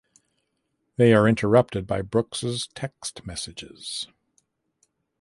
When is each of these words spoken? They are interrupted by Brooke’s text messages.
They 0.97 1.13
are 1.13 1.27
interrupted 1.27 1.85
by 1.85 2.01
Brooke’s 2.01 2.69
text 2.73 3.23
messages. 3.27 4.07